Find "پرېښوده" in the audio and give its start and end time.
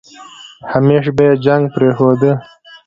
1.73-2.31